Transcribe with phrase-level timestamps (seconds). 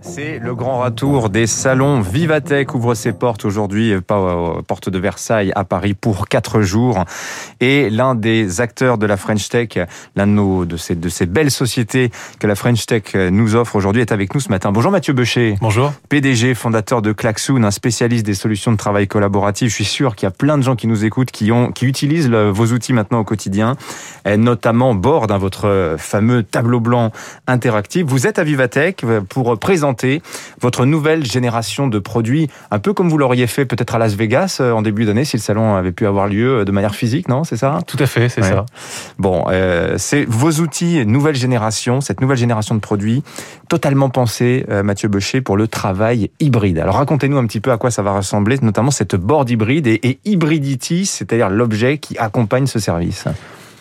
[0.00, 4.98] C'est le grand ratour des salons Vivatech ouvre ses portes aujourd'hui, euh, pas porte de
[4.98, 7.04] Versailles à Paris pour quatre jours.
[7.60, 9.70] Et l'un des acteurs de la French Tech,
[10.16, 13.54] l'un de, nos, de, ces, de ces belles sociétés que la French Tech euh, nous
[13.54, 14.72] offre aujourd'hui est avec nous ce matin.
[14.72, 15.56] Bonjour Mathieu Becher.
[15.60, 15.92] Bonjour.
[16.08, 19.68] PDG, fondateur de Klaxoon, un spécialiste des solutions de travail collaboratif.
[19.68, 21.86] Je suis sûr qu'il y a plein de gens qui nous écoutent, qui, ont, qui
[21.86, 23.76] utilisent vos outils maintenant au quotidien,
[24.26, 27.10] notamment Board, hein, votre fameux tableau blanc
[27.46, 28.06] interactif.
[28.06, 30.22] Vous êtes à Vivatech pour présenter
[30.62, 34.56] votre nouvelle génération de produits, un peu comme vous l'auriez fait peut-être à Las Vegas
[34.62, 37.28] euh, en début d'année, si le salon avait pu avoir lieu euh, de manière physique,
[37.28, 37.80] non C'est ça?
[37.86, 38.64] Tout à fait, c'est ça.
[39.18, 43.22] Bon, euh, c'est vos outils, nouvelle génération, cette nouvelle génération de produits,
[43.68, 46.78] totalement pensés, Mathieu Becher, pour le travail hybride.
[46.78, 50.00] Alors racontez-nous un petit peu à quoi ça va ressembler, notamment cette board hybride et,
[50.02, 53.26] et hybridity, c'est-à-dire l'objet qui accompagne ce service.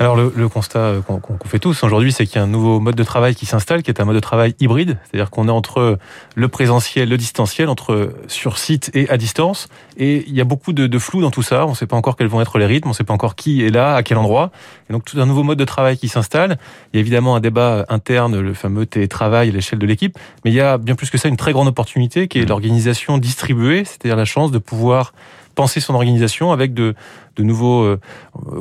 [0.00, 2.80] Alors le, le constat euh, qu'on fait tous aujourd'hui, c'est qu'il y a un nouveau
[2.80, 5.52] mode de travail qui s'installe, qui est un mode de travail hybride, c'est-à-dire qu'on est
[5.52, 5.98] entre
[6.34, 10.72] le présentiel, le distanciel, entre sur site et à distance, et il y a beaucoup
[10.72, 11.64] de, de flou dans tout ça.
[11.66, 13.36] On ne sait pas encore quels vont être les rythmes, on ne sait pas encore
[13.36, 14.50] qui est là, à quel endroit,
[14.90, 16.58] et donc tout un nouveau mode de travail qui s'installe.
[16.92, 20.50] Il y a évidemment un débat interne, le fameux télétravail à l'échelle de l'équipe, mais
[20.50, 22.48] il y a bien plus que ça une très grande opportunité qui est mmh.
[22.48, 25.12] l'organisation distribuée, c'est-à-dire la chance de pouvoir
[25.54, 26.94] penser son organisation avec de,
[27.36, 28.00] de nouveaux euh,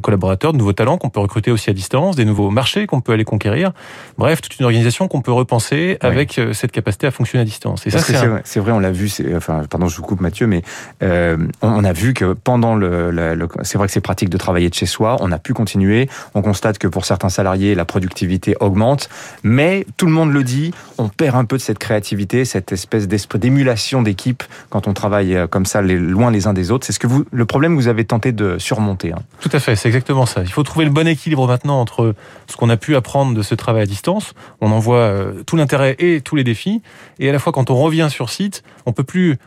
[0.02, 3.13] collaborateurs, de nouveaux talents qu'on peut recruter aussi à distance, des nouveaux marchés qu'on peut
[3.13, 3.72] aller conquérir.
[4.17, 7.85] Bref, toute une organisation qu'on peut repenser avec euh, cette capacité à fonctionner à distance.
[7.88, 9.11] Et ça, c'est vrai, vrai, on l'a vu.
[9.35, 10.61] Enfin, pardon, je vous coupe, Mathieu, mais
[11.02, 14.69] euh, on a vu que pendant le, le, c'est vrai que c'est pratique de travailler
[14.69, 15.17] de chez soi.
[15.19, 16.09] On a pu continuer.
[16.33, 19.09] On constate que pour certains salariés, la productivité augmente,
[19.44, 23.07] mais tout le monde le dit, on perd un peu de cette créativité, cette espèce
[23.07, 26.82] d'esprit d'émulation d'équipe quand on travaille comme ça, loin les uns des autres.
[26.83, 29.13] C'est ce que vous, le problème que vous avez tenté de surmonter.
[29.13, 29.19] Hein.
[29.39, 30.41] Tout à fait, c'est exactement ça.
[30.41, 32.13] Il faut trouver le bon équilibre maintenant entre
[32.47, 34.33] ce qu'on a pu apprendre de ce travail à distance.
[34.59, 36.81] On en voit euh, tout l'intérêt et tous les défis.
[37.19, 39.37] Et à la fois, quand on revient sur site, on peut plus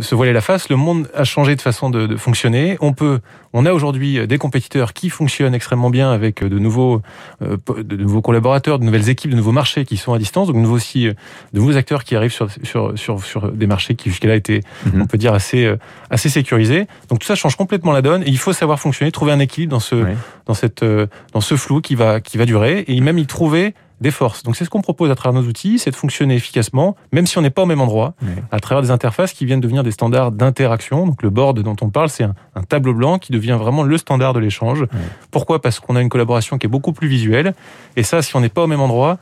[0.00, 0.68] se voiler la face.
[0.68, 2.76] Le monde a changé de façon de, de fonctionner.
[2.80, 3.20] On peut,
[3.52, 7.02] on a aujourd'hui euh, des compétiteurs qui fonctionnent extrêmement bien avec euh, de nouveaux,
[7.40, 10.48] de nouveaux collaborateurs, de nouvelles équipes, de nouveaux marchés qui sont à distance.
[10.48, 11.14] Donc, nouveau aussi, de
[11.52, 15.02] nouveaux acteurs qui arrivent sur sur sur, sur des marchés qui jusqu'à là étaient, mhm.
[15.02, 15.72] on peut dire assez
[16.10, 16.86] assez sécurisés.
[17.08, 18.22] Donc tout ça change complètement la donne.
[18.22, 20.04] Et il faut savoir fonctionner, trouver un équilibre dans ce
[20.46, 24.10] dans cette dans ce flou qui va qui va durer et même y trouver des
[24.10, 24.42] forces.
[24.42, 27.38] Donc c'est ce qu'on propose à travers nos outils, c'est de fonctionner efficacement, même si
[27.38, 28.14] on n'est pas au même endroit,
[28.50, 31.06] à travers des interfaces qui viennent devenir des standards d'interaction.
[31.06, 32.34] Donc le board dont on parle, c'est un,
[32.68, 34.84] tableau blanc qui devient vraiment le standard de l'échange.
[35.30, 35.60] Pourquoi?
[35.60, 37.54] Parce qu'on a une collaboration qui est beaucoup plus visuelle.
[37.96, 39.18] Et ça, si on n'est pas au même endroit,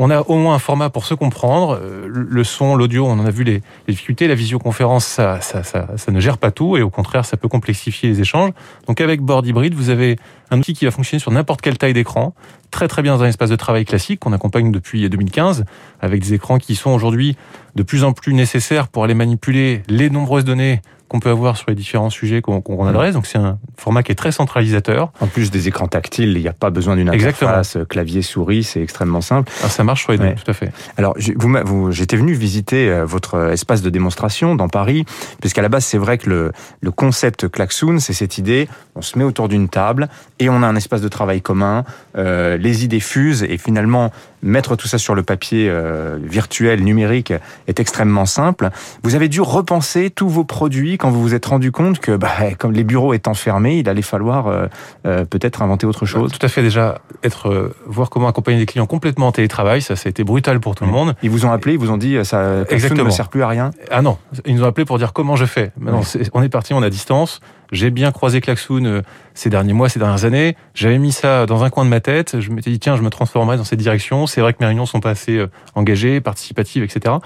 [0.00, 1.78] on a au moins un format pour se comprendre.
[1.82, 4.28] Euh, le son, l'audio, on en a vu les, difficultés.
[4.28, 7.48] La visioconférence, ça, ça, ça, ça, ne gère pas tout et au contraire, ça peut
[7.48, 8.52] complexifier les échanges.
[8.86, 10.16] Donc avec Board Hybride, vous avez
[10.50, 12.32] un outil qui va fonctionner sur n'importe quelle taille d'écran,
[12.78, 15.64] très très bien dans un espace de travail classique qu'on accompagne depuis 2015,
[16.00, 17.36] avec des écrans qui sont aujourd'hui
[17.74, 21.66] de plus en plus nécessaires pour aller manipuler les nombreuses données qu'on peut avoir sur
[21.68, 23.14] les différents sujets qu'on adresse.
[23.14, 25.10] Donc c'est un format qui est très centralisateur.
[25.20, 28.62] En plus des écrans tactiles, il n'y a pas besoin d'une interface euh, clavier souris,
[28.62, 29.50] c'est extrêmement simple.
[29.60, 30.70] Alors ça marche sur les deux, tout à fait.
[30.96, 35.04] Alors vous, vous j'étais venu visiter euh, votre espace de démonstration dans Paris,
[35.40, 36.52] puisqu'à la base c'est vrai que le,
[36.82, 40.08] le concept Klaxoon, c'est cette idée, on se met autour d'une table
[40.38, 41.84] et on a un espace de travail commun,
[42.16, 44.10] euh, les idées fusent et finalement
[44.42, 47.32] mettre tout ça sur le papier euh, virtuel, numérique,
[47.66, 48.70] est extrêmement simple.
[49.02, 52.30] Vous avez dû repenser tous vos produits quand vous vous êtes rendu compte que, bah,
[52.58, 54.66] comme les bureaux étant fermés, il allait falloir euh,
[55.06, 56.32] euh, peut-être inventer autre chose.
[56.32, 56.62] Tout à fait.
[56.62, 60.60] Déjà, être voir comment accompagner des clients complètement en télétravail, ça, ça a été brutal
[60.60, 61.14] pour tout le monde.
[61.22, 63.04] Ils vous ont appelé, ils vous ont dit ça, Exactement.
[63.04, 63.70] ne sert plus à rien.
[63.90, 65.72] Ah non, ils nous ont appelé pour dire comment je fais.
[65.78, 66.02] Maintenant,
[66.34, 67.40] on est parti, on à distance.
[67.70, 69.02] J'ai bien croisé Klaxoon
[69.34, 70.56] ces derniers mois, ces dernières années.
[70.74, 72.40] J'avais mis ça dans un coin de ma tête.
[72.40, 74.26] Je m'étais dit, tiens, je me transformerai dans cette direction.
[74.28, 77.16] C'est vrai que mes réunions sont pas assez euh, engagées, participatives, etc.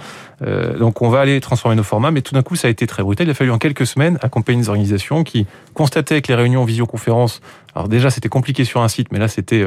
[0.43, 2.11] Euh, donc, on va aller transformer nos formats.
[2.11, 3.27] Mais tout d'un coup, ça a été très brutal.
[3.27, 6.65] Il a fallu en quelques semaines accompagner des organisations qui constataient que les réunions en
[6.65, 7.41] visioconférence,
[7.75, 9.67] alors déjà, c'était compliqué sur un site, mais là, c'était,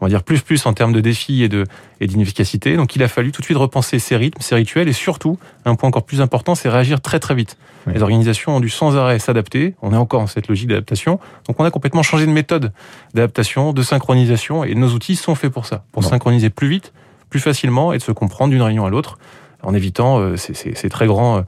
[0.00, 1.66] on va dire, plus plus en termes de défis et de
[2.00, 2.76] et d'inefficacité.
[2.76, 5.74] Donc, il a fallu tout de suite repenser ces rythmes, ces rituels, et surtout, un
[5.74, 7.58] point encore plus important, c'est réagir très très vite.
[7.86, 9.74] Les organisations ont dû sans arrêt s'adapter.
[9.82, 11.18] On est encore dans cette logique d'adaptation.
[11.48, 12.72] Donc on a complètement changé de méthode
[13.14, 16.92] d'adaptation, de synchronisation, et nos outils sont faits pour ça, pour synchroniser plus vite,
[17.28, 19.18] plus facilement, et de se comprendre d'une réunion à l'autre,
[19.62, 21.42] en évitant euh, ces, ces, très grands, euh,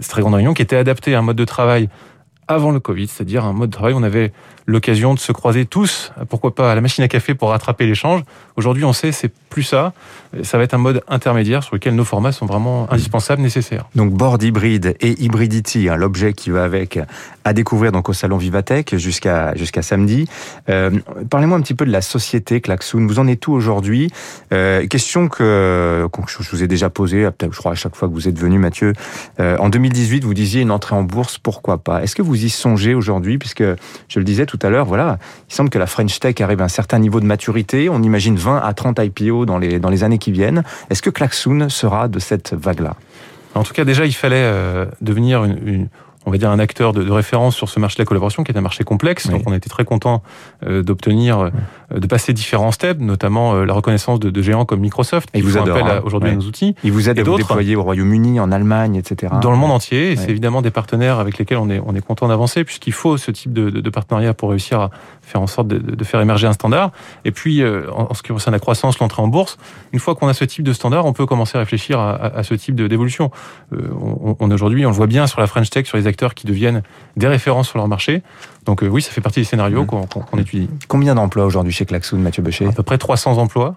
[0.00, 1.88] ces très grandes réunions qui étaient adaptées à un mode de travail
[2.50, 4.32] avant le Covid, c'est-à-dire un mode de travail on avait
[4.66, 8.22] l'occasion de se croiser tous, pourquoi pas à la machine à café pour rattraper l'échange.
[8.56, 9.92] Aujourd'hui, on sait, c'est plus ça.
[10.42, 13.88] Ça va être un mode intermédiaire sur lequel nos formats sont vraiment indispensables, nécessaires.
[13.96, 17.00] Donc board hybride et hybridity, hein, l'objet qui va avec,
[17.44, 20.28] à découvrir donc au salon Vivatech jusqu'à jusqu'à samedi.
[20.68, 20.90] Euh,
[21.30, 23.06] Parlez-moi un petit peu de la société Klaxoon.
[23.06, 24.10] Vous en êtes où aujourd'hui?
[24.52, 28.14] Euh, Question que, que, je vous ai déjà posée, je crois à chaque fois que
[28.14, 28.92] vous êtes venu, Mathieu.
[29.40, 32.02] Euh, en 2018, vous disiez une entrée en bourse, pourquoi pas?
[32.02, 35.54] Est-ce que vous y songez aujourd'hui Puisque je le disais tout à l'heure, voilà, il
[35.54, 37.88] semble que la French Tech arrive à un certain niveau de maturité.
[37.88, 40.62] On imagine 20 à 30 IPO dans les, dans les années qui viennent.
[40.90, 42.96] Est-ce que Klaxoon sera de cette vague-là?
[43.54, 45.88] En tout cas, déjà, il fallait euh, devenir une
[46.26, 48.52] on va dire un acteur de, de, référence sur ce marché de la collaboration qui
[48.52, 49.26] est un marché complexe.
[49.26, 49.32] Oui.
[49.32, 50.22] Donc on a été très content
[50.66, 51.50] euh, d'obtenir, euh,
[51.98, 55.30] de passer différents steps, notamment euh, la reconnaissance de, de, géants comme Microsoft.
[55.32, 56.00] Et vous font appel hein.
[56.04, 56.34] aujourd'hui ouais.
[56.34, 56.74] à nos outils.
[56.84, 59.32] Ils vous aident à vous déployer au Royaume-Uni, en Allemagne, etc.
[59.40, 60.08] Dans le monde entier.
[60.08, 60.16] Et ouais.
[60.16, 63.30] c'est évidemment des partenaires avec lesquels on est, on est content d'avancer puisqu'il faut ce
[63.30, 64.90] type de, de, partenariat pour réussir à
[65.30, 66.90] faire en sorte de, faire émerger un standard.
[67.24, 69.56] Et puis, en, en, ce qui concerne la croissance, l'entrée en bourse,
[69.92, 72.38] une fois qu'on a ce type de standard, on peut commencer à réfléchir à, à,
[72.38, 73.30] à ce type d'évolution.
[73.72, 76.46] on, on aujourd'hui, on le voit bien sur la French Tech, sur les acteurs qui
[76.46, 76.82] deviennent
[77.16, 78.22] des références sur leur marché.
[78.64, 79.86] Donc euh, oui, ça fait partie des scénarios mmh.
[79.86, 80.68] qu'on qu étudie.
[80.88, 83.76] Combien d'emplois aujourd'hui chez Klaxoon, Mathieu Bechet À peu près 300 emplois.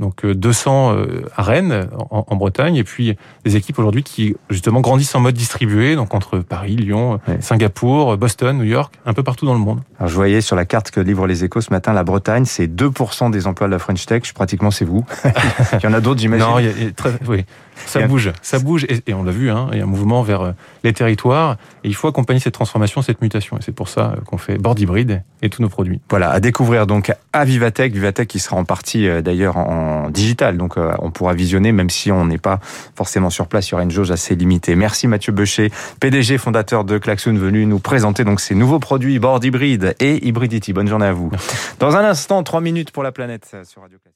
[0.00, 4.80] Donc 200 euh, à Rennes, en, en, Bretagne, et puis des équipes aujourd'hui qui justement
[4.80, 7.40] grandissent en mode distribué, donc entre Paris, Lyon, ouais.
[7.40, 9.80] Singapour, Boston, New York, un peu partout dans le monde.
[9.98, 12.66] Alors je voyais sur la carte que livrent les échos ce matin, la Bretagne, c'est
[12.66, 15.04] 2% des emplois de la French Tech, pratiquement c'est vous.
[15.24, 16.46] il y en a d'autres, j'imagine.
[16.46, 17.44] Non, il y a, il y a très, oui.
[17.86, 20.22] Ça bouge, ça bouge, et, et on l'a vu, hein, il y a un mouvement
[20.22, 23.88] vers euh, les territoires, et il faut accompagner cette transformation, cette mutation, et c'est pour
[23.88, 26.00] ça qu'on fait Board Hybride et tous nos produits.
[26.10, 30.56] Voilà, à découvrir donc à Vivatech, Vivatech qui sera en partie euh, d'ailleurs en digital,
[30.56, 32.60] donc euh, on pourra visionner, même si on n'est pas
[32.94, 34.76] forcément sur place, il y aura une jauge assez limitée.
[34.76, 39.44] Merci Mathieu Bechet, PDG, fondateur de Klaxoon, venu nous présenter donc ces nouveaux produits Board
[39.44, 40.72] Hybride et Hybridity.
[40.72, 41.28] Bonne journée à vous.
[41.30, 41.56] Merci.
[41.78, 44.14] Dans un instant, trois minutes pour la planète sur Radio Classique.